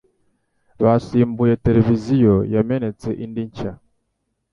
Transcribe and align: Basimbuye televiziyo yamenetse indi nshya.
Basimbuye 0.83 1.53
televiziyo 1.65 2.35
yamenetse 2.55 3.09
indi 3.23 3.41
nshya. 3.49 3.71